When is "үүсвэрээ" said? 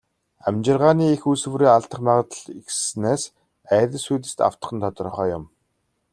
1.29-1.71